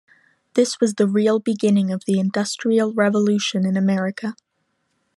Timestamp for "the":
0.95-1.05, 2.07-2.19